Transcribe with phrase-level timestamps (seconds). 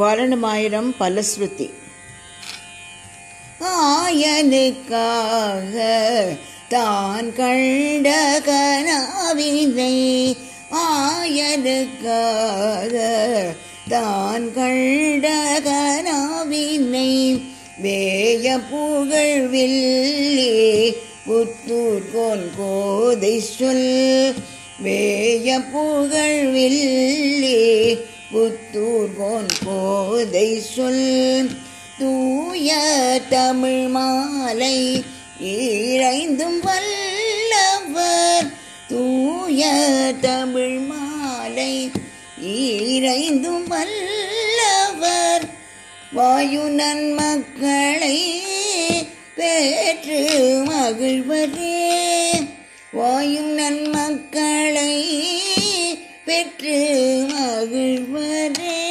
[0.00, 1.68] வாரணமாயிரம் பலஸ்ருதி.
[3.76, 5.76] ஆயனுக்காக
[6.68, 8.08] தான் கண்ட
[8.48, 9.96] கனாவினை
[10.84, 12.94] ஆயனுக்காக
[13.88, 15.26] தான் கண்ட
[15.68, 17.12] கனாவினை
[17.78, 20.52] வேய புகழ்வில்லே
[21.26, 22.10] புத்தூர்
[22.58, 24.34] கோதை சொல்.
[24.78, 27.05] வேய புகழ்வில்லே
[28.72, 31.50] தூர்வோன் போதை சொல்
[31.98, 32.74] தூய
[33.28, 35.04] தமிழ் மாலை
[35.40, 38.52] இறைந்தும் வல்லவர்.
[38.88, 39.72] தூய
[40.20, 41.90] தமிழ் மாலை
[42.40, 45.44] இறைந்தும் வல்லவர்.
[46.12, 48.42] வாயு நன்மக்களை
[49.34, 51.94] பெற்று மகிழ்வரே.
[52.92, 53.84] வாயு நன்மக்களை
[56.48, 56.74] பெற்று
[57.30, 58.85] மகிழ்வரே